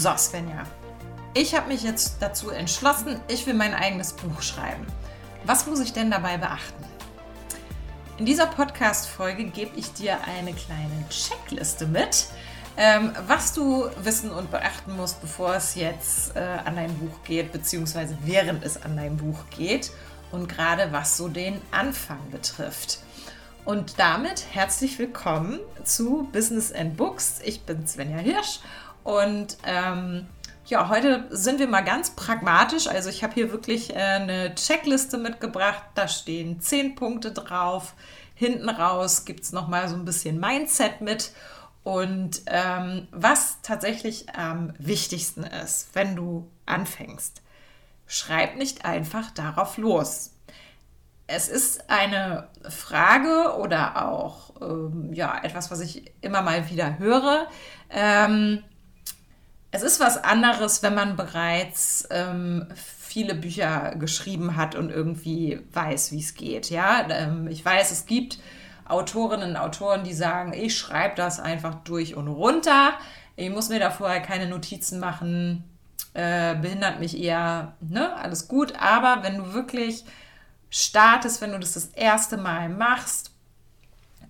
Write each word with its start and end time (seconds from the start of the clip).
So, 0.00 0.16
Svenja, 0.16 0.62
ich 1.34 1.56
habe 1.56 1.66
mich 1.66 1.82
jetzt 1.82 2.18
dazu 2.20 2.50
entschlossen, 2.50 3.20
ich 3.26 3.44
will 3.48 3.54
mein 3.54 3.74
eigenes 3.74 4.12
Buch 4.12 4.42
schreiben. 4.42 4.86
Was 5.44 5.66
muss 5.66 5.80
ich 5.80 5.92
denn 5.92 6.08
dabei 6.08 6.36
beachten? 6.36 6.84
In 8.16 8.24
dieser 8.24 8.46
Podcast-Folge 8.46 9.46
gebe 9.46 9.76
ich 9.76 9.92
dir 9.94 10.18
eine 10.22 10.52
kleine 10.52 11.04
Checkliste 11.10 11.88
mit, 11.88 12.28
ähm, 12.76 13.12
was 13.26 13.54
du 13.54 13.90
wissen 14.00 14.30
und 14.30 14.52
beachten 14.52 14.94
musst, 14.94 15.20
bevor 15.20 15.56
es 15.56 15.74
jetzt 15.74 16.36
äh, 16.36 16.58
an 16.64 16.76
dein 16.76 16.96
Buch 16.96 17.24
geht, 17.24 17.50
beziehungsweise 17.50 18.16
während 18.22 18.64
es 18.64 18.80
an 18.80 18.96
dein 18.96 19.16
Buch 19.16 19.46
geht 19.50 19.90
und 20.30 20.48
gerade 20.48 20.92
was 20.92 21.16
so 21.16 21.26
den 21.26 21.60
Anfang 21.72 22.20
betrifft. 22.30 23.00
Und 23.64 23.98
damit 23.98 24.46
herzlich 24.52 24.96
willkommen 25.00 25.58
zu 25.82 26.28
Business 26.32 26.72
and 26.72 26.96
Books. 26.96 27.40
Ich 27.44 27.62
bin 27.62 27.84
Svenja 27.86 28.18
Hirsch 28.18 28.60
und 29.08 29.56
ähm, 29.64 30.26
ja, 30.66 30.90
heute 30.90 31.24
sind 31.30 31.60
wir 31.60 31.66
mal 31.66 31.80
ganz 31.80 32.10
pragmatisch. 32.10 32.88
Also 32.88 33.08
ich 33.08 33.24
habe 33.24 33.32
hier 33.32 33.50
wirklich 33.52 33.96
äh, 33.96 33.98
eine 33.98 34.54
Checkliste 34.54 35.16
mitgebracht. 35.16 35.82
Da 35.94 36.08
stehen 36.08 36.60
zehn 36.60 36.94
Punkte 36.94 37.32
drauf. 37.32 37.94
Hinten 38.34 38.68
raus 38.68 39.24
gibt 39.24 39.44
es 39.44 39.52
nochmal 39.52 39.88
so 39.88 39.96
ein 39.96 40.04
bisschen 40.04 40.38
Mindset 40.38 41.00
mit. 41.00 41.32
Und 41.84 42.42
ähm, 42.48 43.08
was 43.10 43.62
tatsächlich 43.62 44.28
am 44.36 44.74
wichtigsten 44.78 45.42
ist, 45.42 45.88
wenn 45.94 46.14
du 46.14 46.46
anfängst, 46.66 47.40
schreib 48.06 48.56
nicht 48.56 48.84
einfach 48.84 49.30
darauf 49.30 49.78
los. 49.78 50.34
Es 51.26 51.48
ist 51.48 51.88
eine 51.88 52.48
Frage 52.68 53.56
oder 53.56 54.06
auch 54.06 54.52
ähm, 54.60 55.14
ja, 55.14 55.40
etwas, 55.42 55.70
was 55.70 55.80
ich 55.80 56.12
immer 56.20 56.42
mal 56.42 56.68
wieder 56.68 56.98
höre. 56.98 57.46
Ähm, 57.88 58.64
es 59.70 59.82
ist 59.82 60.00
was 60.00 60.22
anderes, 60.22 60.82
wenn 60.82 60.94
man 60.94 61.16
bereits 61.16 62.06
ähm, 62.10 62.66
viele 62.74 63.34
Bücher 63.34 63.94
geschrieben 63.96 64.56
hat 64.56 64.74
und 64.74 64.90
irgendwie 64.90 65.60
weiß, 65.72 66.12
wie 66.12 66.20
es 66.20 66.34
geht. 66.34 66.70
Ja, 66.70 67.06
ähm, 67.10 67.48
ich 67.48 67.64
weiß, 67.64 67.90
es 67.90 68.06
gibt 68.06 68.38
Autorinnen 68.86 69.50
und 69.50 69.56
Autoren, 69.56 70.04
die 70.04 70.14
sagen, 70.14 70.54
ich 70.54 70.76
schreibe 70.76 71.14
das 71.16 71.40
einfach 71.40 71.74
durch 71.84 72.14
und 72.14 72.28
runter. 72.28 72.94
Ich 73.36 73.50
muss 73.50 73.68
mir 73.68 73.78
da 73.78 73.90
vorher 73.90 74.20
keine 74.20 74.48
Notizen 74.48 74.98
machen. 75.00 75.64
Äh, 76.14 76.56
behindert 76.56 76.98
mich 76.98 77.18
eher, 77.18 77.74
ne, 77.80 78.16
alles 78.16 78.48
gut. 78.48 78.74
Aber 78.80 79.22
wenn 79.22 79.36
du 79.36 79.52
wirklich 79.52 80.04
startest, 80.70 81.42
wenn 81.42 81.52
du 81.52 81.58
das 81.58 81.74
das 81.74 81.86
erste 81.86 82.38
Mal 82.38 82.70
machst, 82.70 83.30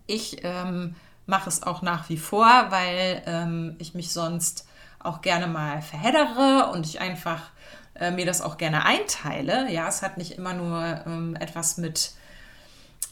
ich 0.06 0.38
ähm, 0.42 0.96
mache 1.26 1.48
es 1.48 1.62
auch 1.62 1.82
nach 1.82 2.08
wie 2.08 2.16
vor, 2.16 2.66
weil 2.70 3.22
ähm, 3.26 3.76
ich 3.78 3.94
mich 3.94 4.12
sonst 4.12 4.67
auch 5.00 5.20
gerne 5.22 5.46
mal 5.46 5.82
verheddere 5.82 6.70
und 6.72 6.86
ich 6.86 7.00
einfach 7.00 7.50
äh, 7.94 8.10
mir 8.10 8.26
das 8.26 8.40
auch 8.40 8.58
gerne 8.58 8.84
einteile. 8.84 9.70
Ja, 9.70 9.88
es 9.88 10.02
hat 10.02 10.18
nicht 10.18 10.32
immer 10.32 10.54
nur 10.54 11.02
ähm, 11.06 11.36
etwas 11.38 11.76
mit 11.76 12.12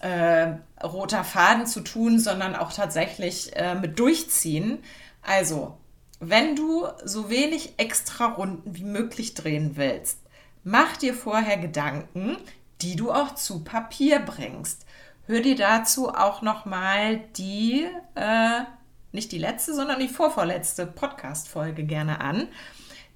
äh, 0.00 0.54
roter 0.82 1.24
Faden 1.24 1.66
zu 1.66 1.80
tun, 1.80 2.18
sondern 2.18 2.54
auch 2.54 2.72
tatsächlich 2.72 3.56
äh, 3.56 3.74
mit 3.74 3.98
Durchziehen. 3.98 4.78
Also, 5.22 5.76
wenn 6.20 6.56
du 6.56 6.86
so 7.04 7.30
wenig 7.30 7.74
extra 7.78 8.26
Runden 8.26 8.76
wie 8.76 8.84
möglich 8.84 9.34
drehen 9.34 9.76
willst, 9.76 10.20
mach 10.64 10.96
dir 10.96 11.14
vorher 11.14 11.58
Gedanken, 11.58 12.36
die 12.82 12.96
du 12.96 13.12
auch 13.12 13.34
zu 13.34 13.64
Papier 13.64 14.20
bringst. 14.20 14.86
Hör 15.26 15.40
dir 15.40 15.56
dazu 15.56 16.10
auch 16.10 16.42
noch 16.42 16.66
mal 16.66 17.18
die 17.36 17.86
äh, 18.14 18.60
nicht 19.16 19.32
die 19.32 19.38
letzte, 19.38 19.74
sondern 19.74 19.98
die 19.98 20.08
vorvorletzte 20.08 20.86
Podcast-Folge 20.86 21.82
gerne 21.82 22.20
an. 22.20 22.46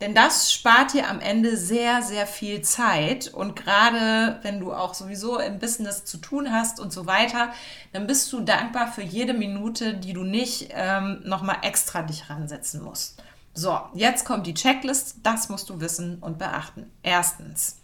Denn 0.01 0.15
das 0.15 0.51
spart 0.51 0.95
dir 0.95 1.09
am 1.11 1.21
Ende 1.21 1.59
sehr, 1.59 2.03
sehr 2.03 2.27
viel 2.27 2.63
Zeit. 2.63 3.29
Und 3.29 3.55
gerade 3.55 4.41
wenn 4.43 4.59
du 4.59 4.73
auch 4.73 4.95
sowieso 4.95 5.39
im 5.39 5.59
Business 5.59 6.07
zu 6.07 6.17
tun 6.17 6.51
hast 6.51 6.81
und 6.81 6.91
so 6.91 7.07
weiter, 7.07 7.53
dann 7.93 8.07
bist 8.07 8.33
du 8.33 8.41
dankbar 8.41 8.91
für 8.91 9.03
jede 9.03 9.35
Minute, 9.35 9.95
die 9.95 10.15
du 10.15 10.25
nicht 10.25 10.71
ähm, 10.73 11.21
nochmal 11.25 11.59
extra 11.63 12.03
dich 12.03 12.31
ransetzen 12.31 12.83
musst. 12.83 13.23
So, 13.53 13.79
jetzt 13.93 14.25
kommt 14.25 14.47
die 14.47 14.55
Checklist. 14.55 15.17
Das 15.23 15.51
musst 15.51 15.69
du 15.69 15.81
wissen 15.81 16.19
und 16.21 16.39
beachten. 16.39 16.91
Erstens, 17.03 17.77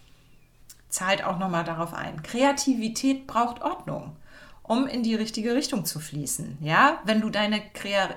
zahlt 0.88 1.22
auch 1.22 1.38
nochmal 1.38 1.65
darauf 1.65 1.93
ein. 1.93 2.22
Kreativität 2.22 3.27
braucht 3.27 3.60
Ordnung 3.60 4.16
um 4.69 4.87
in 4.87 5.03
die 5.03 5.15
richtige 5.15 5.54
Richtung 5.54 5.84
zu 5.84 6.00
fließen. 6.00 6.59
Ja, 6.60 7.00
wenn 7.04 7.21
du, 7.21 7.31
deine 7.31 7.62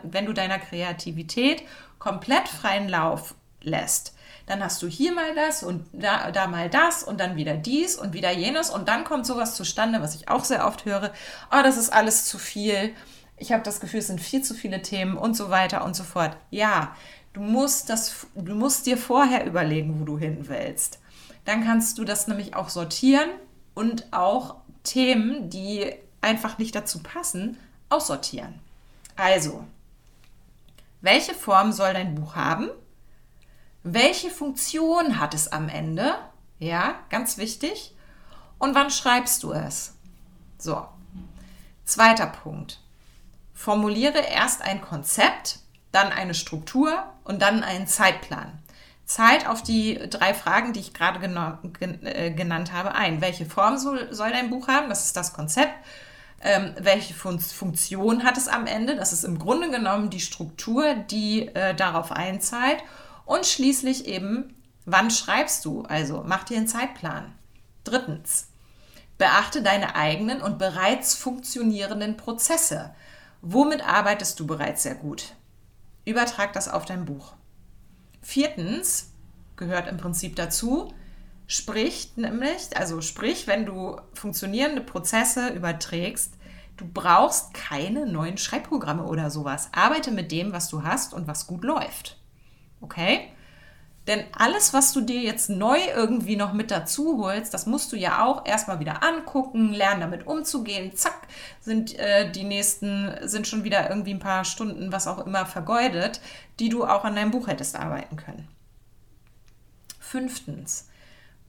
wenn 0.03 0.25
du 0.25 0.33
deiner 0.33 0.59
Kreativität 0.59 1.63
komplett 1.99 2.47
freien 2.47 2.89
Lauf 2.89 3.35
lässt, 3.61 4.15
dann 4.45 4.63
hast 4.63 4.81
du 4.81 4.87
hier 4.87 5.13
mal 5.13 5.35
das 5.35 5.61
und 5.61 5.85
da, 5.93 6.31
da 6.31 6.47
mal 6.47 6.69
das 6.69 7.03
und 7.03 7.19
dann 7.19 7.35
wieder 7.35 7.55
dies 7.55 7.95
und 7.95 8.13
wieder 8.13 8.31
jenes 8.31 8.71
und 8.71 8.87
dann 8.87 9.03
kommt 9.03 9.27
sowas 9.27 9.55
zustande, 9.55 10.01
was 10.01 10.15
ich 10.15 10.27
auch 10.27 10.43
sehr 10.43 10.65
oft 10.65 10.85
höre, 10.85 11.13
oh, 11.51 11.61
das 11.63 11.77
ist 11.77 11.93
alles 11.93 12.25
zu 12.25 12.39
viel, 12.39 12.93
ich 13.37 13.51
habe 13.51 13.63
das 13.63 13.79
Gefühl, 13.79 13.99
es 13.99 14.07
sind 14.07 14.21
viel 14.21 14.41
zu 14.41 14.53
viele 14.53 14.81
Themen 14.81 15.17
und 15.17 15.35
so 15.35 15.49
weiter 15.49 15.85
und 15.85 15.95
so 15.95 16.03
fort. 16.03 16.35
Ja, 16.49 16.95
du 17.33 17.41
musst, 17.41 17.89
das, 17.89 18.27
du 18.35 18.55
musst 18.55 18.85
dir 18.85 18.97
vorher 18.97 19.45
überlegen, 19.45 19.99
wo 19.99 20.05
du 20.05 20.17
hin 20.17 20.49
willst. 20.49 20.99
Dann 21.45 21.63
kannst 21.63 21.97
du 21.97 22.03
das 22.03 22.27
nämlich 22.27 22.55
auch 22.55 22.69
sortieren 22.69 23.29
und 23.75 24.07
auch 24.11 24.55
Themen, 24.83 25.49
die 25.49 25.93
einfach 26.21 26.57
nicht 26.57 26.75
dazu 26.75 27.01
passen, 27.01 27.57
aussortieren. 27.89 28.59
Also, 29.15 29.65
welche 31.01 31.33
Form 31.33 31.71
soll 31.71 31.93
dein 31.93 32.15
Buch 32.15 32.35
haben? 32.35 32.69
Welche 33.83 34.29
Funktion 34.29 35.19
hat 35.19 35.33
es 35.33 35.51
am 35.51 35.69
Ende? 35.69 36.15
Ja, 36.59 36.95
ganz 37.09 37.37
wichtig. 37.37 37.95
Und 38.57 38.75
wann 38.75 38.91
schreibst 38.91 39.43
du 39.43 39.53
es? 39.53 39.95
So. 40.57 40.85
Zweiter 41.85 42.27
Punkt. 42.27 42.81
Formuliere 43.53 44.19
erst 44.19 44.61
ein 44.61 44.81
Konzept, 44.81 45.59
dann 45.91 46.11
eine 46.11 46.33
Struktur 46.33 47.03
und 47.23 47.41
dann 47.41 47.63
einen 47.63 47.87
Zeitplan. 47.87 48.59
Zeit 49.05 49.47
auf 49.47 49.63
die 49.63 49.95
drei 50.09 50.35
Fragen, 50.35 50.71
die 50.71 50.81
ich 50.81 50.93
gerade 50.93 51.19
äh, 52.03 52.31
genannt 52.31 52.73
habe, 52.73 52.93
ein. 52.93 53.21
Welche 53.21 53.45
Form 53.45 53.77
soll, 53.77 54.13
soll 54.13 54.29
dein 54.29 54.51
Buch 54.51 54.67
haben? 54.67 54.87
Das 54.87 55.05
ist 55.05 55.17
das 55.17 55.33
Konzept. 55.33 55.73
Ähm, 56.41 56.73
welche 56.79 57.13
Fun 57.13 57.39
Funktion 57.39 58.23
hat 58.23 58.37
es 58.37 58.47
am 58.47 58.65
Ende? 58.65 58.95
Das 58.95 59.11
ist 59.11 59.23
im 59.23 59.39
Grunde 59.39 59.69
genommen 59.69 60.09
die 60.09 60.21
Struktur, 60.21 60.95
die 60.95 61.47
äh, 61.47 61.75
darauf 61.75 62.11
einzahlt. 62.11 62.81
Und 63.25 63.45
schließlich 63.45 64.07
eben, 64.07 64.55
wann 64.85 65.11
schreibst 65.11 65.65
du? 65.65 65.83
Also 65.83 66.23
mach 66.25 66.43
dir 66.43 66.57
einen 66.57 66.67
Zeitplan. 66.67 67.33
Drittens, 67.83 68.47
beachte 69.17 69.61
deine 69.61 69.95
eigenen 69.95 70.41
und 70.41 70.57
bereits 70.57 71.15
funktionierenden 71.15 72.15
Prozesse. 72.15 72.95
Womit 73.41 73.85
arbeitest 73.87 74.39
du 74.39 74.47
bereits 74.47 74.83
sehr 74.83 74.95
gut? 74.95 75.35
Übertrag 76.05 76.53
das 76.53 76.69
auf 76.69 76.85
dein 76.85 77.05
Buch. 77.05 77.33
Viertens, 78.21 79.11
gehört 79.57 79.87
im 79.87 79.97
Prinzip 79.97 80.35
dazu, 80.35 80.93
Sprich 81.51 82.11
nämlich, 82.15 82.77
also 82.77 83.01
sprich, 83.01 83.47
wenn 83.47 83.65
du 83.65 83.99
funktionierende 84.13 84.81
Prozesse 84.81 85.49
überträgst, 85.49 86.35
du 86.79 86.87
brauchst 86.87 87.53
keine 87.53 88.05
neuen 88.05 88.37
Schreibprogramme 88.37 89.03
oder 89.03 89.29
sowas. 89.29 89.69
Arbeite 89.73 90.11
mit 90.11 90.31
dem, 90.31 90.53
was 90.53 90.69
du 90.69 90.83
hast 90.83 91.13
und 91.13 91.27
was 91.27 91.45
gut 91.45 91.63
läuft. 91.63 92.17
Okay? 92.79 93.31
Denn 94.07 94.23
alles, 94.35 94.73
was 94.73 94.93
du 94.93 95.01
dir 95.01 95.21
jetzt 95.21 95.49
neu 95.49 95.77
irgendwie 95.93 96.37
noch 96.37 96.53
mit 96.53 96.71
dazu 96.71 97.21
holst, 97.21 97.53
das 97.53 97.65
musst 97.65 97.91
du 97.91 97.97
ja 97.97 98.25
auch 98.25 98.45
erstmal 98.45 98.79
wieder 98.79 99.03
angucken, 99.03 99.73
lernen 99.73 100.01
damit 100.01 100.25
umzugehen. 100.25 100.95
Zack, 100.95 101.27
sind 101.59 101.99
äh, 101.99 102.31
die 102.31 102.45
nächsten, 102.45 103.13
sind 103.27 103.45
schon 103.45 103.65
wieder 103.65 103.89
irgendwie 103.89 104.13
ein 104.13 104.19
paar 104.19 104.45
Stunden, 104.45 104.91
was 104.91 105.05
auch 105.05 105.25
immer, 105.27 105.45
vergeudet, 105.45 106.21
die 106.59 106.69
du 106.69 106.85
auch 106.85 107.03
an 107.03 107.15
deinem 107.15 107.31
Buch 107.31 107.47
hättest 107.47 107.75
arbeiten 107.75 108.15
können. 108.15 108.47
Fünftens, 109.99 110.87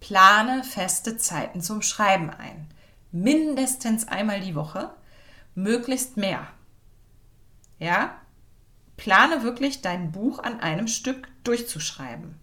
Plane 0.00 0.64
feste 0.64 1.16
Zeiten 1.16 1.62
zum 1.62 1.80
Schreiben 1.82 2.30
ein. 2.30 2.66
Mindestens 3.12 4.06
einmal 4.08 4.40
die 4.40 4.54
Woche, 4.54 4.90
möglichst 5.54 6.16
mehr. 6.16 6.46
Ja? 7.78 8.20
Plane 8.96 9.42
wirklich 9.42 9.80
dein 9.80 10.12
Buch 10.12 10.38
an 10.38 10.60
einem 10.60 10.86
Stück 10.86 11.28
durchzuschreiben. 11.44 12.34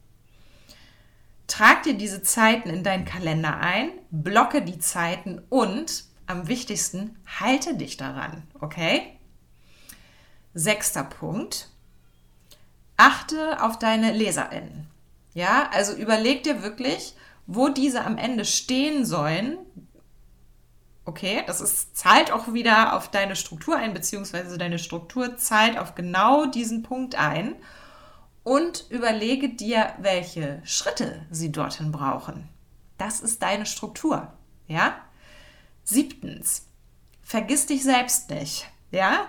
Trag 1.47 1.83
dir 1.83 1.93
diese 1.93 2.21
Zeiten 2.21 2.69
in 2.69 2.83
deinen 2.83 3.05
Kalender 3.05 3.57
ein, 3.59 3.91
blocke 4.11 4.61
die 4.61 4.79
Zeiten 4.79 5.41
und 5.49 6.03
am 6.25 6.49
wichtigsten, 6.49 7.17
halte 7.39 7.75
dich 7.75 7.95
daran, 7.95 8.43
okay? 8.59 9.17
Sechster 10.53 11.03
Punkt. 11.03 11.69
Achte 12.97 13.63
auf 13.63 13.79
deine 13.79 14.11
LeserInnen. 14.11 14.87
Ja, 15.33 15.69
also 15.71 15.93
überleg 15.93 16.43
dir 16.43 16.63
wirklich, 16.63 17.15
wo 17.45 17.69
diese 17.69 18.03
am 18.03 18.17
Ende 18.17 18.43
stehen 18.43 19.05
sollen, 19.05 19.57
okay, 21.07 21.43
das 21.47 21.61
ist, 21.61 21.95
zahlt 21.95 22.31
auch 22.31 22.53
wieder 22.53 22.95
auf 22.95 23.09
deine 23.09 23.35
Struktur 23.35 23.77
ein, 23.77 23.93
beziehungsweise 23.93 24.57
deine 24.57 24.77
Struktur 24.77 25.37
zahlt 25.37 25.77
auf 25.77 25.95
genau 25.95 26.45
diesen 26.45 26.83
Punkt 26.83 27.15
ein. 27.15 27.55
und 28.43 28.85
überlege 28.89 29.49
dir, 29.49 29.93
welche 29.97 30.61
Schritte 30.63 31.25
sie 31.29 31.51
dorthin 31.51 31.91
brauchen. 31.91 32.47
Das 32.97 33.19
ist 33.19 33.41
deine 33.41 33.65
Struktur. 33.65 34.31
Ja? 34.67 34.95
Siebtens, 35.83 36.65
vergiss 37.23 37.65
dich 37.65 37.83
selbst 37.83 38.29
nicht. 38.29 38.69
Ja, 38.89 39.27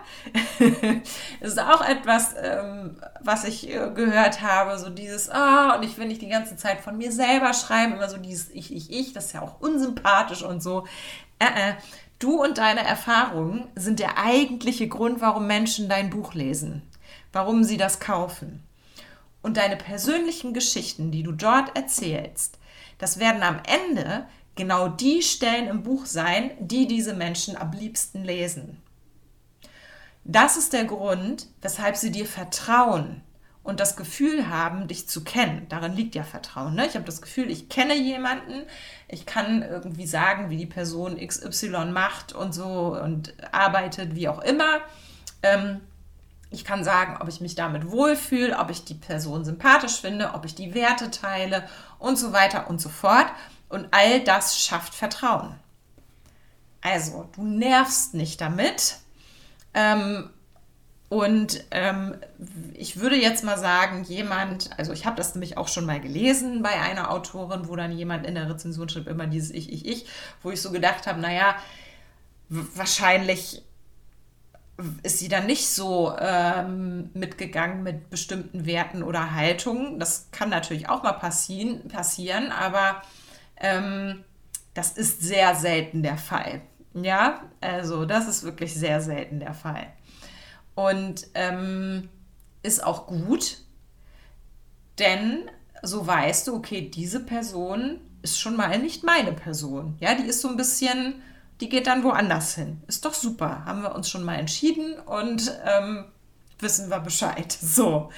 das 1.41 1.51
ist 1.53 1.59
auch 1.59 1.81
etwas, 1.81 2.35
ähm, 2.41 2.97
was 3.21 3.43
ich 3.43 3.69
äh, 3.69 3.91
gehört 3.93 4.41
habe, 4.41 4.79
so 4.79 4.89
dieses, 4.89 5.29
ah, 5.31 5.75
und 5.75 5.83
ich 5.83 5.99
will 5.99 6.07
nicht 6.07 6.23
die 6.23 6.29
ganze 6.29 6.57
Zeit 6.57 6.81
von 6.81 6.97
mir 6.97 7.11
selber 7.11 7.53
schreiben, 7.53 7.95
immer 7.95 8.09
so 8.09 8.19
dieses 8.19 8.51
Ich, 8.51 8.73
Ich, 8.73 8.93
Ich, 8.93 9.13
das 9.15 9.27
ist 9.27 9.33
ja 9.33 9.43
auch 9.43 9.61
unsympathisch 9.61 10.43
und 10.43 10.63
so. 10.63 10.87
Äh, 11.39 11.71
äh. 11.71 11.75
Du 12.21 12.43
und 12.43 12.59
deine 12.59 12.85
Erfahrungen 12.85 13.69
sind 13.77 14.01
der 14.01 14.19
eigentliche 14.19 14.89
Grund, 14.89 15.21
warum 15.21 15.47
Menschen 15.47 15.89
dein 15.89 16.11
Buch 16.11 16.35
lesen, 16.35 16.83
warum 17.33 17.63
sie 17.63 17.77
das 17.77 18.01
kaufen. 18.01 18.65
Und 19.41 19.57
deine 19.57 19.77
persönlichen 19.77 20.53
Geschichten, 20.53 21.13
die 21.13 21.23
du 21.23 21.31
dort 21.31 21.77
erzählst, 21.77 22.59
das 22.99 23.21
werden 23.21 23.45
am 23.45 23.61
Ende 23.67 24.27
genau 24.57 24.89
die 24.89 25.23
Stellen 25.23 25.69
im 25.69 25.85
Buch 25.85 26.07
sein, 26.07 26.51
die 26.59 26.89
diese 26.89 27.15
Menschen 27.15 27.57
am 27.57 27.71
liebsten 27.71 28.25
lesen. 28.25 28.83
Das 30.31 30.59
ist 30.59 30.75
der 30.75 30.85
Grund, 30.85 31.47
weshalb 31.63 31.97
sie 31.97 32.11
dir 32.11 32.27
vertrauen 32.27 33.23
und 33.63 33.81
das 33.81 33.97
Gefühl 33.97 34.51
haben, 34.51 34.87
dich 34.87 35.09
zu 35.09 35.25
kennen. 35.25 35.65
Darin 35.71 35.95
liegt 35.95 36.15
ja 36.15 36.23
Vertrauen. 36.23 36.75
Ne? 36.75 36.87
Ich 36.87 36.97
habe 36.97 37.07
das 37.07 37.23
Gefühl, 37.23 37.51
ich 37.51 37.71
kenne 37.71 37.95
jemanden, 37.95 38.65
ich 39.09 39.25
kann 39.25 39.63
irgendwie 39.63 40.07
sagen, 40.07 40.51
wie 40.51 40.59
die 40.59 40.67
Person 40.67 41.17
XY 41.17 41.87
macht 41.87 42.35
und 42.35 42.53
so 42.53 42.95
und 42.95 43.33
arbeitet, 43.53 44.17
wie 44.17 44.29
auch 44.29 44.41
immer. 44.41 44.81
Ähm, 45.43 45.81
ich 46.51 46.63
kann 46.63 46.85
sagen, 46.85 47.17
ob 47.23 47.29
ich 47.29 47.41
mich 47.41 47.55
damit 47.55 47.91
wohlfühle, 47.91 48.59
ob 48.59 48.69
ich 48.69 48.85
die 48.85 48.95
Person 48.97 49.47
sympathisch 49.47 49.99
finde, 49.99 50.35
ob 50.35 50.45
ich 50.45 50.55
die 50.55 50.75
Werte 50.75 51.11
teile 51.11 51.67
und 51.99 52.19
so 52.19 52.35
weiter 52.35 52.69
und 52.69 52.83
so 52.83 52.91
fort. 52.91 53.29
Und 53.71 53.89
all 53.93 54.21
das 54.21 54.61
schafft 54.61 54.95
Vertrauen. 54.95 55.55
Also, 56.83 57.31
du 57.35 57.45
nervst 57.45 58.13
nicht 58.13 58.43
damit, 58.43 58.99
ähm, 59.75 60.31
und 61.09 61.65
ähm, 61.71 62.17
ich 62.75 63.01
würde 63.01 63.17
jetzt 63.17 63.43
mal 63.43 63.57
sagen, 63.57 64.05
jemand, 64.05 64.71
also 64.79 64.93
ich 64.93 65.07
habe 65.07 65.17
das 65.17 65.35
nämlich 65.35 65.57
auch 65.57 65.69
schon 65.69 65.87
mal 65.87 66.01
gelesen 66.01 66.63
bei 66.63 66.81
einer 66.81 67.11
Autorin, 67.11 67.67
wo 67.69 67.77
dann 67.77 67.97
jemand 67.97 68.27
in 68.27 68.35
der 68.35 68.51
Rezension 68.51 68.89
schrieb 68.91 69.07
immer 69.07 69.27
dieses 69.27 69.51
Ich, 69.51 69.73
Ich, 69.73 69.87
Ich, 69.87 70.07
wo 70.43 70.51
ich 70.51 70.61
so 70.61 70.71
gedacht 70.71 71.07
habe, 71.07 71.21
naja, 71.21 71.57
wahrscheinlich 72.49 73.63
ist 75.03 75.19
sie 75.19 75.29
dann 75.29 75.47
nicht 75.47 75.69
so 75.69 76.15
ähm, 76.19 77.11
mitgegangen 77.15 77.83
mit 77.83 78.11
bestimmten 78.11 78.67
Werten 78.67 79.03
oder 79.03 79.35
Haltungen. 79.35 79.99
Das 79.99 80.29
kann 80.31 80.51
natürlich 80.51 80.89
auch 80.89 81.03
mal 81.03 81.15
passieren, 81.15 81.89
passieren 81.89 82.53
aber 82.53 83.03
ähm, 83.57 84.25
das 84.75 84.93
ist 84.93 85.21
sehr 85.23 85.55
selten 85.57 86.03
der 86.03 86.19
Fall. 86.19 86.61
Ja, 86.95 87.43
also 87.61 88.05
das 88.05 88.29
ist 88.29 88.43
wirklich 88.43 88.75
sehr 88.75 89.01
selten 89.01 89.41
der 89.41 89.55
Fall. 89.55 89.87
Und 90.75 91.27
ähm, 91.35 92.09
ist 92.63 92.85
auch 92.85 93.07
gut, 93.07 93.59
denn 94.99 95.51
so 95.83 96.07
weißt 96.07 96.49
du, 96.49 96.55
okay, 96.55 96.89
diese 96.89 97.21
Person 97.21 98.01
ist 98.23 98.41
schon 98.41 98.57
mal 98.57 98.79
nicht 98.79 99.05
meine 99.05 99.33
Person. 99.33 99.97
Ja, 100.01 100.15
die 100.15 100.25
ist 100.25 100.41
so 100.41 100.49
ein 100.49 100.57
bisschen, 100.57 101.23
die 101.61 101.69
geht 101.69 101.87
dann 101.87 102.03
woanders 102.03 102.55
hin. 102.55 102.83
Ist 102.87 103.05
doch 103.05 103.15
super. 103.15 103.65
Haben 103.65 103.83
wir 103.83 103.95
uns 103.95 104.09
schon 104.09 104.25
mal 104.25 104.35
entschieden 104.35 104.99
und 104.99 105.53
ähm, 105.65 106.05
wissen 106.59 106.91
wir 106.91 107.01
Bescheid. 107.01 107.57
So. 107.61 108.11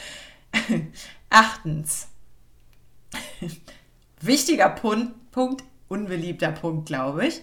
Achtens. 1.29 2.09
Wichtiger 4.21 4.69
Punkt, 4.71 5.31
Punkt, 5.31 5.63
unbeliebter 5.89 6.51
Punkt, 6.51 6.87
glaube 6.87 7.27
ich. 7.27 7.41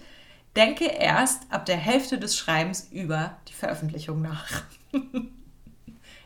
Denke 0.57 0.86
erst 0.86 1.44
ab 1.51 1.65
der 1.68 1.77
Hälfte 1.77 2.18
des 2.18 2.36
Schreibens 2.36 2.88
über 2.92 3.38
die 3.48 3.54
Veröffentlichung 3.54 4.24
nach. 4.24 4.63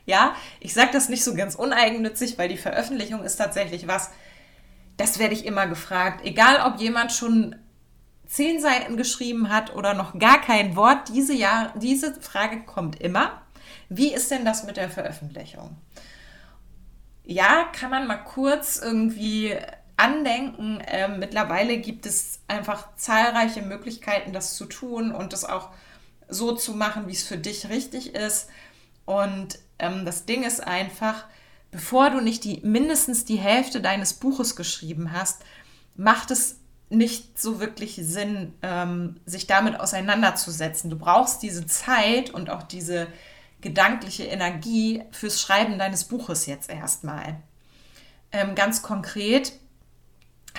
ja, 0.06 0.36
ich 0.62 0.74
sage 0.74 0.92
das 0.94 1.10
nicht 1.10 1.26
so 1.26 1.36
ganz 1.36 1.54
uneigennützig, 1.56 2.38
weil 2.38 2.48
die 2.48 2.58
Veröffentlichung 2.58 3.24
ist 3.24 3.36
tatsächlich 3.36 3.90
was, 3.90 4.10
das 4.96 5.20
werde 5.20 5.34
ich 5.34 5.46
immer 5.46 5.68
gefragt. 5.68 6.26
Egal, 6.26 6.66
ob 6.66 6.80
jemand 6.80 7.12
schon 7.12 7.58
zehn 8.26 8.62
Seiten 8.62 8.96
geschrieben 8.96 9.50
hat 9.50 9.76
oder 9.76 9.94
noch 9.94 10.18
gar 10.18 10.40
kein 10.40 10.78
Wort, 10.78 11.10
diese, 11.10 11.34
Jahr, 11.34 11.74
diese 11.78 12.14
Frage 12.22 12.64
kommt 12.64 13.02
immer. 13.02 13.42
Wie 13.90 14.14
ist 14.14 14.32
denn 14.32 14.46
das 14.46 14.64
mit 14.64 14.78
der 14.78 14.90
Veröffentlichung? 14.90 15.76
Ja, 17.26 17.66
kann 17.78 17.92
man 17.92 18.08
mal 18.08 18.24
kurz 18.24 18.80
irgendwie 18.82 19.58
andenken. 20.02 20.82
Ähm, 20.88 21.20
mittlerweile 21.20 21.78
gibt 21.78 22.06
es 22.06 22.40
einfach 22.48 22.96
zahlreiche 22.96 23.62
Möglichkeiten, 23.62 24.34
das 24.34 24.56
zu 24.56 24.66
tun 24.66 25.12
und 25.12 25.32
das 25.32 25.46
auch 25.46 25.70
so 26.28 26.54
zu 26.54 26.74
machen, 26.74 27.08
wie 27.08 27.14
es 27.14 27.24
für 27.24 27.38
dich 27.38 27.70
richtig 27.70 28.16
ist. 28.16 28.50
Und 29.06 29.60
ähm, 29.80 30.06
das 30.06 30.26
Ding 30.26 30.44
ist 30.44 30.66
einfach, 30.66 31.26
bevor 31.70 32.10
du 32.10 32.20
nicht 32.20 32.44
die 32.44 32.62
mindestens 32.64 33.26
die 33.26 33.38
Hälfte 33.38 33.82
deines 33.82 34.14
Buches 34.14 34.56
geschrieben 34.56 35.12
hast, 35.12 35.44
macht 35.96 36.32
es 36.32 36.58
nicht 36.90 37.40
so 37.40 37.60
wirklich 37.60 37.96
Sinn, 37.96 38.54
ähm, 38.62 39.18
sich 39.26 39.48
damit 39.48 39.80
auseinanderzusetzen. 39.80 40.90
Du 40.90 40.98
brauchst 40.98 41.42
diese 41.42 41.66
Zeit 41.66 42.32
und 42.32 42.50
auch 42.50 42.64
diese 42.64 43.08
gedankliche 43.62 44.24
Energie 44.24 45.04
fürs 45.12 45.40
Schreiben 45.40 45.78
deines 45.78 46.06
Buches 46.06 46.48
jetzt 46.48 46.70
erstmal. 46.70 47.38
Ähm, 48.32 48.56
ganz 48.56 48.82
konkret 48.82 49.54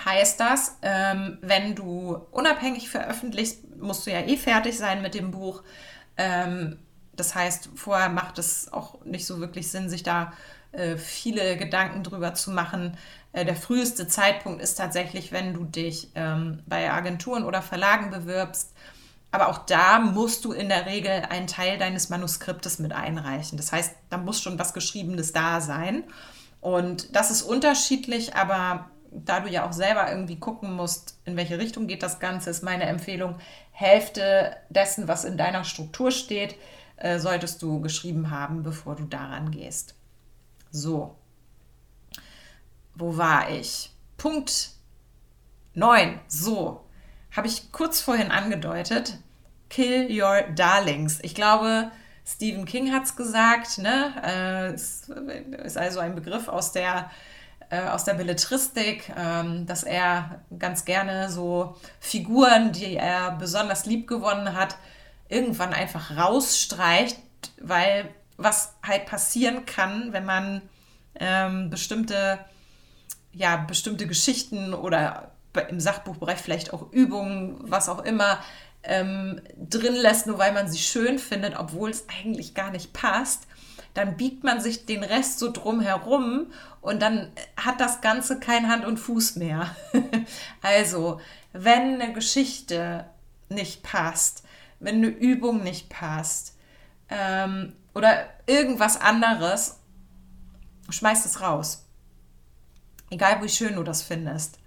heißt 0.05 0.41
das, 0.41 0.79
ähm, 0.83 1.39
wenn 1.41 1.75
du 1.75 2.17
unabhängig 2.31 2.89
veröffentlichst, 2.89 3.77
musst 3.77 4.07
du 4.07 4.11
ja 4.11 4.21
eh 4.21 4.37
fertig 4.37 4.77
sein 4.77 5.03
mit 5.03 5.15
dem 5.15 5.31
Buch. 5.31 5.63
Ähm, 6.17 6.79
das 7.15 7.35
heißt, 7.35 7.71
vorher 7.75 8.09
macht 8.09 8.39
es 8.39 8.73
auch 8.73 9.05
nicht 9.05 9.27
so 9.27 9.41
wirklich 9.41 9.71
Sinn, 9.71 9.89
sich 9.89 10.03
da 10.03 10.33
äh, 10.73 10.97
viele 10.97 11.57
Gedanken 11.57 12.03
drüber 12.03 12.35
zu 12.35 12.51
machen. 12.51 12.97
Äh, 13.33 13.45
der 13.45 13.57
früheste 13.57 14.09
Zeitpunkt 14.09 14.63
ist 14.63 14.77
tatsächlich, 14.77 15.33
wenn 15.33 15.55
du 15.55 15.65
dich 15.65 16.11
ähm, 16.15 16.63
bei 16.67 16.91
Agenturen 16.91 17.45
oder 17.45 17.63
Verlagen 17.63 18.11
bewirbst. 18.11 18.73
Aber 19.31 19.49
auch 19.49 19.59
da 19.59 19.99
musst 19.99 20.45
du 20.45 20.53
in 20.53 20.69
der 20.69 20.87
Regel 20.87 21.23
einen 21.31 21.47
Teil 21.47 21.79
deines 21.79 22.11
Manuskriptes 22.11 22.79
mit 22.79 22.93
einreichen. 22.93 23.57
Das 23.57 23.73
heißt, 23.73 23.95
da 24.11 24.19
muss 24.19 24.43
schon 24.43 24.59
was 24.59 24.75
Geschriebenes 24.75 25.33
da 25.33 25.61
sein. 25.61 26.05
Und 26.61 27.17
das 27.17 27.31
ist 27.31 27.43
unterschiedlich, 27.43 28.37
aber 28.37 28.91
da 29.15 29.41
du 29.41 29.49
ja 29.49 29.67
auch 29.67 29.73
selber 29.73 30.11
irgendwie 30.11 30.39
gucken 30.39 30.73
musst, 30.73 31.19
in 31.25 31.37
welche 31.37 31.59
Richtung 31.59 31.87
geht 31.87 32.03
das 32.03 32.19
Ganze, 32.19 32.51
ist 32.51 32.63
meine 32.63 32.85
Empfehlung, 32.85 33.37
Hälfte 33.71 34.57
dessen, 34.71 35.09
was 35.09 35.25
in 35.25 35.37
deiner 35.37 35.65
Struktur 35.65 36.11
steht, 36.11 36.57
äh, 36.97 37.19
solltest 37.19 37.63
du 37.63 37.81
geschrieben 37.81 38.31
haben, 38.31 38.63
bevor 38.63 38.97
du 38.97 39.05
daran 39.05 39.51
gehst. 39.51 39.95
So. 40.71 41.17
Wo 42.95 43.17
war 43.17 43.51
ich? 43.51 43.91
Punkt 44.17 44.71
9. 45.75 46.21
So. 46.29 46.85
Habe 47.35 47.47
ich 47.47 47.73
kurz 47.73 48.01
vorhin 48.01 48.31
angedeutet. 48.31 49.19
Kill 49.71 50.09
your 50.11 50.43
darlings. 50.55 51.19
Ich 51.23 51.35
glaube, 51.35 51.91
Stephen 52.27 52.67
King 52.67 52.93
hat 52.93 53.05
es 53.05 53.17
gesagt. 53.17 53.79
Ne? 53.79 54.13
Äh, 54.23 54.75
ist 54.75 55.77
also 55.79 56.01
ein 56.01 56.15
Begriff 56.15 56.49
aus 56.49 56.73
der 56.73 57.11
äh, 57.73 57.89
aus 57.89 58.05
der 58.05 58.13
Belletristik, 58.15 59.11
ähm, 59.17 59.65
dass 59.65 59.83
er 59.83 60.43
ganz 60.59 60.85
gerne 60.85 61.31
so 61.31 61.75
Figuren, 62.01 62.73
die 62.73 62.97
er 62.97 63.31
besonders 63.33 63.87
lieb 63.87 64.07
gewonnen 64.07 64.55
hat, 64.55 64.77
irgendwann 65.31 65.73
einfach 65.73 66.15
rausstreicht, 66.15 67.17
weil 67.63 68.11
was 68.37 68.75
halt 68.87 69.07
passieren 69.07 69.65
kann, 69.65 70.13
wenn 70.13 70.27
man 70.27 70.61
ähm, 71.19 71.71
bestimmte, 71.71 72.39
ja, 73.33 73.57
bestimmte 73.57 74.07
Geschichten 74.07 74.75
oder 74.75 75.33
im 75.71 75.81
Sachbuchbereich 75.81 76.39
vielleicht 76.39 76.75
auch 76.75 76.93
Übungen, 76.93 77.57
was 77.63 77.89
auch 77.89 78.05
immer, 78.05 78.39
ähm, 78.83 79.41
drin 79.57 79.95
lässt, 79.95 80.27
nur 80.27 80.39
weil 80.39 80.53
man 80.53 80.69
sie 80.69 80.79
schön 80.79 81.19
findet, 81.19 81.59
obwohl 81.59 81.89
es 81.89 82.05
eigentlich 82.21 82.53
gar 82.53 82.71
nicht 82.71 82.93
passt, 82.93 83.47
dann 83.95 84.17
biegt 84.17 84.45
man 84.45 84.61
sich 84.61 84.87
den 84.87 85.05
Rest 85.05 85.39
so 85.39 85.53
drum 85.53 85.81
herum 85.81 86.47
und 86.81 87.01
dann 87.03 87.31
hat 87.57 87.81
das 87.81 88.01
Ganze 88.01 88.41
kein 88.41 88.69
Hand 88.69 88.85
und 88.85 88.99
Fuß 88.99 89.37
mehr. 89.37 89.75
also, 90.63 91.21
wenn 91.53 92.01
eine 92.01 92.13
Geschichte 92.13 93.07
nicht 93.49 93.83
passt, 93.83 94.45
wenn 94.81 94.97
eine 94.97 95.09
Übung 95.09 95.63
nicht 95.63 95.89
passt 95.91 96.57
ähm, 97.09 97.75
oder 97.95 98.29
irgendwas 98.47 99.01
anderes, 99.01 99.79
schmeiß 100.89 101.27
es 101.27 101.41
raus. 101.41 101.87
Egal 103.11 103.43
wie 103.43 103.49
schön 103.49 103.77
du 103.77 103.83
das 103.83 104.03
findest. 104.03 104.59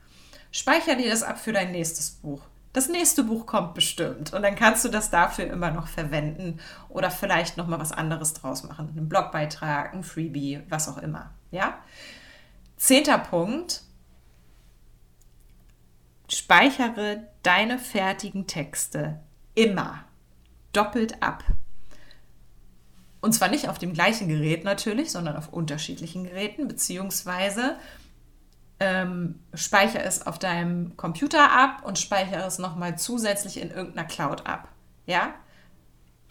Speicher 0.52 0.96
dir 0.96 1.10
das 1.10 1.24
ab 1.24 1.40
für 1.40 1.52
dein 1.52 1.72
nächstes 1.72 2.12
Buch 2.12 2.42
das 2.76 2.90
nächste 2.90 3.24
Buch 3.24 3.46
kommt 3.46 3.74
bestimmt 3.74 4.34
und 4.34 4.42
dann 4.42 4.56
kannst 4.56 4.84
du 4.84 4.90
das 4.90 5.10
dafür 5.10 5.46
immer 5.46 5.72
noch 5.72 5.88
verwenden 5.88 6.60
oder 6.90 7.10
vielleicht 7.10 7.56
noch 7.56 7.68
mal 7.68 7.80
was 7.80 7.94
anderes 7.94 8.34
draus 8.34 8.64
machen, 8.64 8.90
einen 8.90 9.08
Blogbeitrag, 9.08 9.94
ein 9.94 10.04
Freebie, 10.04 10.62
was 10.68 10.90
auch 10.90 10.98
immer. 10.98 11.34
Ja? 11.52 11.80
Zehnter 12.76 13.18
Punkt. 13.18 13.84
Speichere 16.30 17.30
deine 17.44 17.80
fertigen 17.80 18.46
Texte 18.46 19.22
immer 19.54 20.04
doppelt 20.74 21.24
ab. 21.24 21.46
Und 23.22 23.32
zwar 23.32 23.48
nicht 23.48 23.70
auf 23.70 23.80
dem 23.80 23.94
gleichen 23.94 24.28
Gerät 24.28 24.66
natürlich, 24.66 25.14
sondern 25.14 25.38
auf 25.38 25.54
unterschiedlichen 25.54 26.26
Geräten, 26.26 26.68
beziehungsweise 26.68 27.78
ähm, 28.80 29.40
speichere 29.54 30.04
es 30.04 30.26
auf 30.26 30.40
deinem 30.40 30.98
Computer 30.98 31.52
ab 31.52 31.84
und 31.86 31.98
speichere 31.98 32.46
es 32.46 32.60
nochmal 32.60 32.98
zusätzlich 32.98 33.62
in 33.62 33.72
irgendeiner 33.72 34.08
Cloud 34.08 34.46
ab. 34.46 34.70
Ja? 35.06 35.34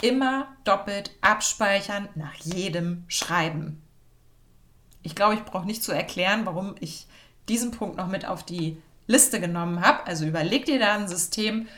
Immer 0.02 0.48
doppelt 0.64 1.12
abspeichern 1.20 2.08
nach 2.14 2.34
jedem 2.34 3.04
Schreiben. 3.08 3.82
Ich 5.02 5.14
glaube, 5.14 5.34
ich 5.34 5.44
brauche 5.44 5.66
nicht 5.66 5.82
zu 5.82 5.92
erklären, 5.92 6.46
warum 6.46 6.74
ich 6.80 7.06
diesen 7.48 7.70
Punkt 7.70 7.96
noch 7.96 8.08
mit 8.08 8.26
auf 8.26 8.42
die 8.42 8.80
Liste 9.06 9.40
genommen 9.40 9.80
habe. 9.80 10.06
Also 10.06 10.24
überleg 10.26 10.64
dir 10.64 10.78
da 10.78 10.94
ein 10.94 11.08
System, 11.08 11.68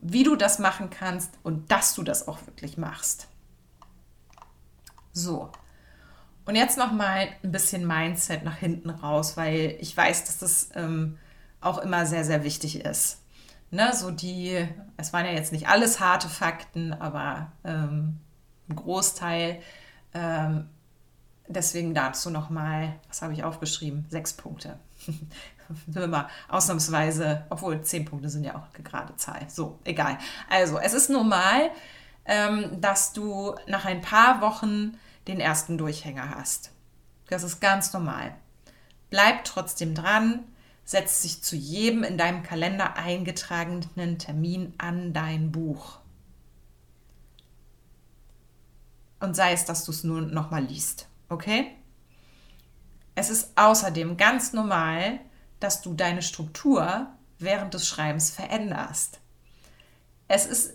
wie 0.00 0.22
du 0.22 0.36
das 0.36 0.58
machen 0.58 0.90
kannst 0.90 1.30
und 1.42 1.70
dass 1.70 1.94
du 1.94 2.02
das 2.02 2.28
auch 2.28 2.44
wirklich 2.46 2.76
machst. 2.76 3.28
So. 5.12 5.50
Und 6.46 6.56
jetzt 6.56 6.76
noch 6.76 6.92
mal 6.92 7.28
ein 7.42 7.52
bisschen 7.52 7.86
Mindset 7.86 8.44
nach 8.44 8.56
hinten 8.56 8.90
raus, 8.90 9.36
weil 9.36 9.76
ich 9.80 9.96
weiß, 9.96 10.24
dass 10.24 10.38
das 10.38 10.68
ähm, 10.74 11.18
auch 11.60 11.78
immer 11.78 12.04
sehr, 12.04 12.24
sehr 12.24 12.44
wichtig 12.44 12.84
ist. 12.84 13.20
Ne, 13.70 13.92
so 13.92 14.10
die, 14.10 14.68
es 14.96 15.12
waren 15.12 15.24
ja 15.24 15.32
jetzt 15.32 15.52
nicht 15.52 15.68
alles 15.68 15.98
harte 15.98 16.28
Fakten, 16.28 16.92
aber 16.92 17.50
ähm, 17.64 18.20
ein 18.68 18.76
Großteil. 18.76 19.60
Ähm, 20.12 20.68
deswegen 21.48 21.94
dazu 21.94 22.30
noch 22.30 22.50
mal, 22.50 22.94
was 23.08 23.22
habe 23.22 23.32
ich 23.32 23.42
aufgeschrieben? 23.42 24.06
Sechs 24.10 24.34
Punkte. 24.34 24.78
Immer 25.94 26.28
ausnahmsweise, 26.48 27.46
obwohl 27.48 27.80
zehn 27.82 28.04
Punkte 28.04 28.28
sind 28.28 28.44
ja 28.44 28.54
auch 28.54 28.74
eine 28.74 28.84
gerade 28.84 29.16
Zahl. 29.16 29.46
So, 29.48 29.78
egal. 29.84 30.18
Also, 30.48 30.78
es 30.78 30.92
ist 30.92 31.08
normal, 31.08 31.70
ähm, 32.26 32.80
dass 32.80 33.12
du 33.12 33.54
nach 33.66 33.86
ein 33.86 34.02
paar 34.02 34.40
Wochen 34.42 34.98
den 35.28 35.40
ersten 35.40 35.78
Durchhänger 35.78 36.30
hast. 36.30 36.70
Das 37.28 37.42
ist 37.42 37.60
ganz 37.60 37.92
normal. 37.92 38.34
Bleib 39.10 39.44
trotzdem 39.44 39.94
dran, 39.94 40.44
setz 40.84 41.22
dich 41.22 41.42
zu 41.42 41.56
jedem 41.56 42.02
in 42.04 42.18
deinem 42.18 42.42
Kalender 42.42 42.96
eingetragenen 42.96 44.18
Termin 44.18 44.74
an 44.78 45.12
dein 45.12 45.50
Buch. 45.50 45.98
Und 49.20 49.34
sei 49.34 49.52
es, 49.52 49.64
dass 49.64 49.84
du 49.84 49.92
es 49.92 50.04
nur 50.04 50.20
nochmal 50.20 50.64
liest. 50.64 51.08
Okay? 51.28 51.70
Es 53.14 53.30
ist 53.30 53.52
außerdem 53.56 54.16
ganz 54.16 54.52
normal, 54.52 55.20
dass 55.60 55.80
du 55.80 55.94
deine 55.94 56.20
Struktur 56.20 57.06
während 57.38 57.72
des 57.72 57.88
Schreibens 57.88 58.30
veränderst. 58.30 59.20
Es 60.28 60.46
ist 60.46 60.74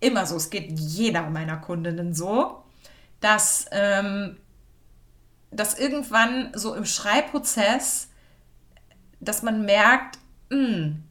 immer 0.00 0.26
so, 0.26 0.36
es 0.36 0.50
geht 0.50 0.78
jeder 0.78 1.30
meiner 1.30 1.56
Kundinnen 1.56 2.12
so, 2.12 2.64
dass, 3.20 3.66
ähm, 3.70 4.36
dass 5.50 5.78
irgendwann 5.78 6.52
so 6.54 6.74
im 6.74 6.84
Schreibprozess, 6.84 8.08
dass 9.20 9.42
man 9.42 9.64
merkt, 9.64 10.18
mh, 10.50 10.58
hm, 10.58 11.02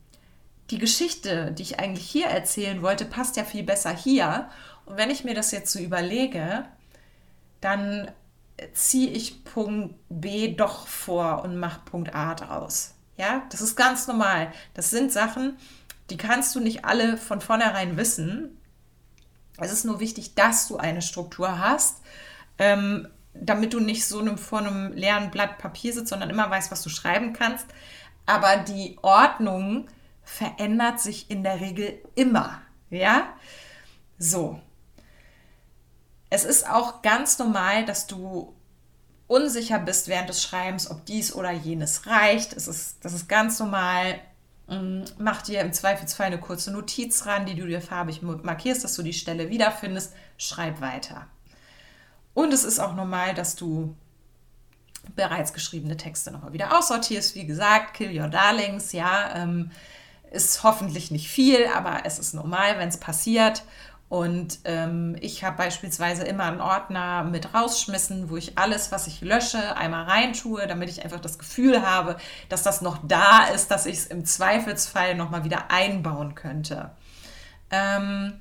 die 0.71 0.79
Geschichte, 0.79 1.51
die 1.51 1.61
ich 1.61 1.79
eigentlich 1.79 2.09
hier 2.09 2.27
erzählen 2.27 2.81
wollte, 2.81 3.05
passt 3.05 3.37
ja 3.37 3.43
viel 3.43 3.63
besser 3.63 3.95
hier. 3.95 4.49
Und 4.85 4.97
wenn 4.97 5.11
ich 5.11 5.23
mir 5.23 5.35
das 5.35 5.51
jetzt 5.51 5.71
so 5.71 5.79
überlege, 5.79 6.65
dann 7.61 8.11
ziehe 8.73 9.11
ich 9.11 9.43
Punkt 9.43 9.95
B 10.09 10.55
doch 10.55 10.87
vor 10.87 11.43
und 11.43 11.57
mache 11.57 11.81
Punkt 11.85 12.15
A 12.15 12.35
draus. 12.35 12.93
Ja, 13.17 13.43
das 13.49 13.61
ist 13.61 13.75
ganz 13.75 14.07
normal. 14.07 14.51
Das 14.73 14.89
sind 14.89 15.11
Sachen, 15.11 15.57
die 16.09 16.17
kannst 16.17 16.55
du 16.55 16.59
nicht 16.59 16.85
alle 16.85 17.17
von 17.17 17.41
vornherein 17.41 17.97
wissen. 17.97 18.57
Es 19.57 19.71
ist 19.71 19.85
nur 19.85 19.99
wichtig, 19.99 20.35
dass 20.35 20.67
du 20.67 20.77
eine 20.77 21.01
Struktur 21.01 21.59
hast, 21.59 22.01
ähm, 22.57 23.07
damit 23.33 23.73
du 23.73 23.79
nicht 23.79 24.05
so 24.05 24.19
einem, 24.19 24.37
vor 24.37 24.59
einem 24.59 24.93
leeren 24.93 25.31
Blatt 25.31 25.57
Papier 25.57 25.93
sitzt, 25.93 26.09
sondern 26.09 26.29
immer 26.29 26.49
weißt, 26.49 26.71
was 26.71 26.81
du 26.83 26.89
schreiben 26.89 27.33
kannst. 27.33 27.65
Aber 28.25 28.57
die 28.57 28.97
Ordnung 29.01 29.87
verändert 30.23 30.99
sich 30.99 31.29
in 31.29 31.43
der 31.43 31.59
Regel 31.59 32.01
immer. 32.15 32.61
Ja? 32.89 33.33
So. 34.17 34.59
Es 36.29 36.43
ist 36.43 36.69
auch 36.69 37.01
ganz 37.01 37.37
normal, 37.37 37.85
dass 37.85 38.07
du 38.07 38.53
unsicher 39.27 39.79
bist 39.79 40.07
während 40.07 40.29
des 40.29 40.43
Schreibens, 40.43 40.89
ob 40.89 41.05
dies 41.05 41.33
oder 41.33 41.51
jenes 41.51 42.07
reicht. 42.07 42.53
Es 42.53 42.67
ist, 42.67 43.03
das 43.03 43.13
ist 43.13 43.29
ganz 43.29 43.59
normal. 43.59 44.19
Mm, 44.67 45.03
mach 45.17 45.41
dir 45.41 45.61
im 45.61 45.73
Zweifelsfall 45.73 46.27
eine 46.27 46.39
kurze 46.39 46.71
Notiz 46.71 47.25
ran, 47.25 47.45
die 47.45 47.55
du 47.55 47.67
dir 47.67 47.81
farbig 47.81 48.21
markierst, 48.21 48.83
dass 48.83 48.95
du 48.95 49.03
die 49.03 49.13
Stelle 49.13 49.49
wiederfindest. 49.49 50.13
Schreib 50.37 50.81
weiter. 50.81 51.27
Und 52.33 52.53
es 52.53 52.63
ist 52.63 52.79
auch 52.79 52.95
normal, 52.95 53.33
dass 53.33 53.55
du 53.55 53.95
bereits 55.15 55.53
geschriebene 55.53 55.97
Texte 55.97 56.31
nochmal 56.31 56.53
wieder 56.53 56.77
aussortierst. 56.77 57.35
Wie 57.35 57.45
gesagt, 57.45 57.93
Kill 57.93 58.19
Your 58.19 58.27
Darlings, 58.27 58.91
ja, 58.91 59.35
ähm, 59.35 59.71
ist 60.31 60.63
hoffentlich 60.63 61.11
nicht 61.11 61.29
viel, 61.29 61.67
aber 61.73 62.01
es 62.05 62.19
ist 62.19 62.33
normal, 62.33 62.79
wenn 62.79 62.89
es 62.89 62.97
passiert. 62.97 63.63
Und 64.07 64.59
ähm, 64.65 65.17
ich 65.19 65.43
habe 65.43 65.57
beispielsweise 65.57 66.23
immer 66.23 66.43
einen 66.43 66.61
Ordner 66.61 67.23
mit 67.23 67.53
rausschmissen, 67.55 68.29
wo 68.29 68.37
ich 68.37 68.57
alles, 68.57 68.91
was 68.91 69.07
ich 69.07 69.21
lösche, 69.21 69.75
einmal 69.77 70.03
reintue, 70.03 70.67
damit 70.67 70.89
ich 70.89 71.03
einfach 71.03 71.19
das 71.19 71.39
Gefühl 71.39 71.85
habe, 71.85 72.17
dass 72.47 72.61
das 72.61 72.81
noch 72.81 72.99
da 73.03 73.47
ist, 73.47 73.71
dass 73.71 73.87
ich 73.87 73.97
es 73.97 74.05
im 74.05 74.23
Zweifelsfall 74.23 75.15
nochmal 75.15 75.43
wieder 75.43 75.71
einbauen 75.71 76.35
könnte. 76.35 76.91
Ähm, 77.71 78.39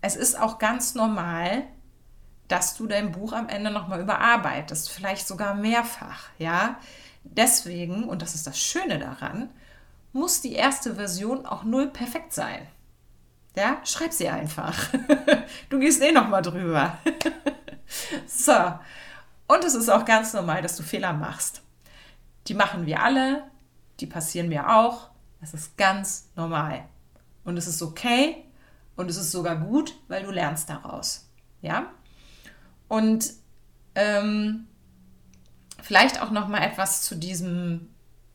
es 0.00 0.14
ist 0.14 0.38
auch 0.40 0.58
ganz 0.58 0.94
normal, 0.94 1.64
dass 2.46 2.76
du 2.76 2.86
dein 2.86 3.10
Buch 3.10 3.32
am 3.32 3.48
Ende 3.48 3.72
nochmal 3.72 4.00
überarbeitest, 4.00 4.90
vielleicht 4.90 5.26
sogar 5.26 5.54
mehrfach, 5.54 6.28
ja. 6.38 6.78
Deswegen, 7.24 8.04
und 8.04 8.22
das 8.22 8.36
ist 8.36 8.46
das 8.46 8.60
Schöne 8.60 9.00
daran, 9.00 9.50
muss 10.12 10.40
die 10.40 10.52
erste 10.52 10.94
Version 10.94 11.44
auch 11.44 11.64
null 11.64 11.88
perfekt 11.88 12.32
sein. 12.32 12.68
Ja, 13.56 13.80
schreib 13.84 14.12
sie 14.12 14.28
einfach. 14.28 14.76
Du 15.70 15.80
gehst 15.80 16.02
eh 16.02 16.12
noch 16.12 16.28
mal 16.28 16.42
drüber. 16.42 16.98
So. 18.26 18.52
Und 19.46 19.64
es 19.64 19.74
ist 19.74 19.88
auch 19.88 20.04
ganz 20.04 20.32
normal, 20.32 20.60
dass 20.60 20.76
du 20.76 20.82
Fehler 20.82 21.12
machst. 21.12 21.62
Die 22.48 22.54
machen 22.54 22.84
wir 22.84 23.00
alle, 23.00 23.44
die 24.00 24.06
passieren 24.06 24.48
mir 24.48 24.76
auch. 24.76 25.10
Das 25.40 25.54
ist 25.54 25.76
ganz 25.76 26.28
normal. 26.34 26.84
Und 27.44 27.56
es 27.56 27.68
ist 27.68 27.80
okay 27.80 28.44
und 28.96 29.08
es 29.08 29.16
ist 29.16 29.30
sogar 29.30 29.56
gut, 29.56 29.94
weil 30.08 30.24
du 30.24 30.32
lernst 30.32 30.68
daraus. 30.68 31.28
Ja? 31.62 31.92
Und 32.88 33.32
ähm, 33.94 34.66
vielleicht 35.80 36.20
auch 36.20 36.32
noch 36.32 36.48
mal 36.48 36.62
etwas 36.62 37.02
zu 37.02 37.14
diesem 37.14 37.88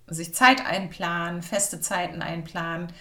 sich 0.08 0.34
Zeit 0.34 0.66
einplanen, 0.66 1.42
feste 1.42 1.82
Zeiten 1.82 2.22
einplanen 2.22 2.92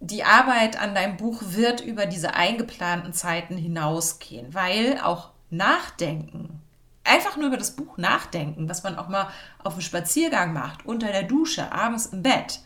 die 0.00 0.24
Arbeit 0.24 0.80
an 0.80 0.94
deinem 0.94 1.16
Buch 1.16 1.42
wird 1.42 1.80
über 1.80 2.06
diese 2.06 2.34
eingeplanten 2.34 3.12
Zeiten 3.12 3.56
hinausgehen, 3.56 4.54
weil 4.54 5.00
auch 5.02 5.30
Nachdenken, 5.50 6.60
einfach 7.04 7.36
nur 7.36 7.48
über 7.48 7.56
das 7.56 7.74
Buch 7.74 7.96
nachdenken, 7.96 8.68
was 8.68 8.82
man 8.82 8.96
auch 8.96 9.08
mal 9.08 9.30
auf 9.64 9.74
dem 9.74 9.82
Spaziergang 9.82 10.52
macht, 10.52 10.86
unter 10.86 11.08
der 11.08 11.24
Dusche, 11.24 11.72
abends 11.72 12.06
im 12.06 12.22
Bett, 12.22 12.60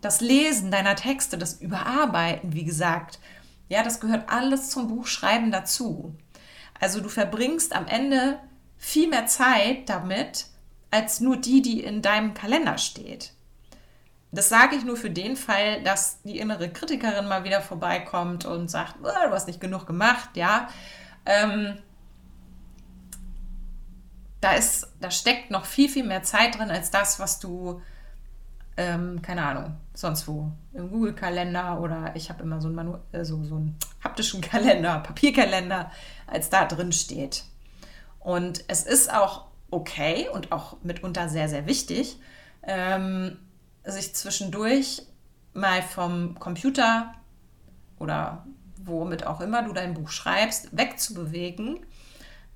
das 0.00 0.20
Lesen 0.20 0.70
deiner 0.70 0.96
Texte, 0.96 1.36
das 1.36 1.60
Überarbeiten, 1.60 2.52
wie 2.52 2.64
gesagt, 2.64 3.18
ja, 3.68 3.82
das 3.82 4.00
gehört 4.00 4.28
alles 4.30 4.70
zum 4.70 4.88
Buchschreiben 4.88 5.50
dazu. 5.50 6.14
Also 6.78 7.00
du 7.00 7.08
verbringst 7.08 7.74
am 7.74 7.86
Ende 7.86 8.38
viel 8.76 9.08
mehr 9.08 9.26
Zeit 9.26 9.88
damit, 9.88 10.46
als 10.90 11.20
nur 11.20 11.36
die, 11.36 11.62
die 11.62 11.82
in 11.82 12.02
deinem 12.02 12.34
Kalender 12.34 12.78
steht. 12.78 13.32
Das 14.34 14.48
sage 14.48 14.76
ich 14.76 14.84
nur 14.84 14.96
für 14.96 15.10
den 15.10 15.36
Fall, 15.36 15.82
dass 15.82 16.20
die 16.22 16.38
innere 16.38 16.68
Kritikerin 16.68 17.26
mal 17.26 17.44
wieder 17.44 17.60
vorbeikommt 17.60 18.44
und 18.44 18.70
sagt, 18.70 18.96
oh, 19.02 19.28
du 19.28 19.32
hast 19.32 19.46
nicht 19.46 19.60
genug 19.60 19.86
gemacht, 19.86 20.30
ja. 20.34 20.68
Ähm, 21.24 21.78
da, 24.40 24.52
ist, 24.52 24.92
da 25.00 25.10
steckt 25.10 25.50
noch 25.50 25.64
viel, 25.64 25.88
viel 25.88 26.04
mehr 26.04 26.22
Zeit 26.22 26.58
drin 26.58 26.70
als 26.70 26.90
das, 26.90 27.18
was 27.18 27.38
du, 27.38 27.80
ähm, 28.76 29.22
keine 29.22 29.44
Ahnung, 29.44 29.76
sonst 29.94 30.28
wo, 30.28 30.50
im 30.74 30.90
Google-Kalender 30.90 31.80
oder 31.80 32.12
ich 32.14 32.28
habe 32.28 32.42
immer 32.42 32.60
so 32.60 32.68
einen, 32.68 32.76
Manu 32.76 32.98
äh, 33.12 33.24
so, 33.24 33.42
so 33.44 33.54
einen 33.54 33.78
haptischen 34.02 34.40
Kalender, 34.42 34.98
Papierkalender, 34.98 35.90
als 36.26 36.50
da 36.50 36.66
drin 36.66 36.92
steht. 36.92 37.44
Und 38.20 38.64
es 38.68 38.82
ist 38.82 39.12
auch 39.12 39.46
okay 39.70 40.28
und 40.28 40.52
auch 40.52 40.76
mitunter 40.82 41.28
sehr, 41.28 41.48
sehr 41.48 41.66
wichtig, 41.66 42.18
ähm, 42.62 43.38
sich 43.84 44.14
zwischendurch 44.14 45.02
mal 45.52 45.82
vom 45.82 46.38
Computer 46.38 47.14
oder 47.98 48.44
womit 48.82 49.26
auch 49.26 49.40
immer 49.40 49.62
du 49.62 49.72
dein 49.72 49.94
Buch 49.94 50.10
schreibst, 50.10 50.76
wegzubewegen 50.76 51.80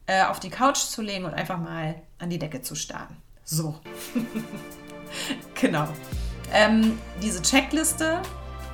äh, 0.06 0.25
auf 0.25 0.40
die 0.40 0.50
Couch 0.50 0.78
zu 0.78 1.02
legen 1.02 1.25
und 1.25 1.35
einfach 1.35 1.58
mal 1.58 2.02
an 2.18 2.30
die 2.30 2.38
Decke 2.38 2.62
zu 2.62 2.75
starren. 2.75 3.16
So. 3.44 3.80
genau. 5.54 5.88
Ähm, 6.52 6.99
diese 7.23 7.42
Checkliste 7.42 8.20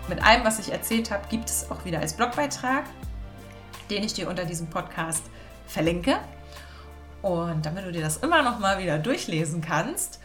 mit 0.08 0.24
allem, 0.24 0.44
was 0.44 0.58
ich 0.58 0.72
erzählt 0.72 1.10
habe, 1.10 1.26
gibt 1.28 1.48
es 1.48 1.70
auch 1.70 1.84
wieder 1.84 2.00
als 2.00 2.14
Blogbeitrag, 2.14 2.84
den 3.90 4.04
ich 4.04 4.14
dir 4.14 4.28
unter 4.28 4.44
diesem 4.44 4.68
Podcast 4.68 5.24
verlinke. 5.66 6.18
Und 7.22 7.64
damit 7.64 7.84
du 7.86 7.92
dir 7.92 8.02
das 8.02 8.18
immer 8.18 8.42
noch 8.42 8.58
mal 8.58 8.78
wieder 8.78 8.98
durchlesen 8.98 9.60
kannst. 9.60 10.20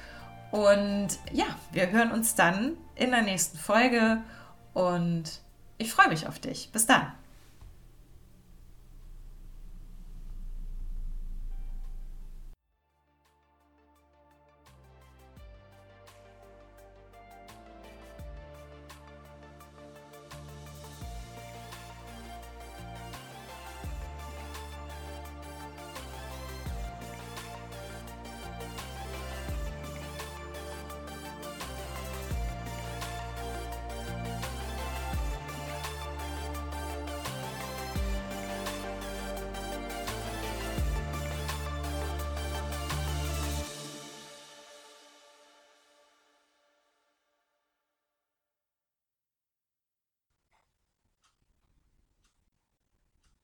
Und 0.51 1.09
ja, 1.31 1.45
wir 1.71 1.91
hören 1.91 2.11
uns 2.11 2.35
dann 2.35 2.77
in 2.95 3.11
der 3.11 3.21
nächsten 3.21 3.57
Folge 3.57 4.21
und 4.73 5.41
ich 5.77 5.91
freue 5.93 6.09
mich 6.09 6.27
auf 6.27 6.39
dich. 6.39 6.71
Bis 6.71 6.85
dann. 6.85 7.11